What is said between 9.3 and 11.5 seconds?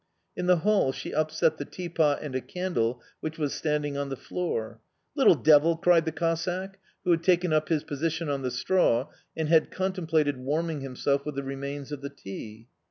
and had contemplated warming himself with the